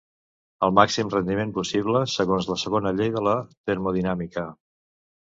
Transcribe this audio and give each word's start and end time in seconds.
El 0.67 0.71
màxim 0.75 1.09
rendiment 1.15 1.51
possible 1.57 2.01
segons 2.13 2.47
la 2.51 2.57
segona 2.61 2.93
llei 3.01 3.11
de 3.17 3.23
la 3.27 3.35
termodinàmica. 3.71 4.47